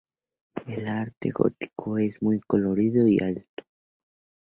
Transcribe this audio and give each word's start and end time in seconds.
El 0.65 0.87
arte 0.87 1.29
gótico 1.29 1.99
es 1.99 2.23
muy 2.23 2.39
colorido 2.39 3.07
y 3.07 3.19
alto. 3.21 3.65